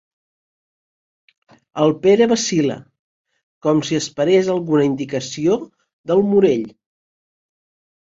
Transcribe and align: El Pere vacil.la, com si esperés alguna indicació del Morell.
El 1.83 1.93
Pere 2.07 2.29
vacil.la, 2.33 2.79
com 3.67 3.85
si 3.91 4.01
esperés 4.01 4.53
alguna 4.57 4.89
indicació 4.91 5.63
del 6.11 6.29
Morell. 6.35 6.69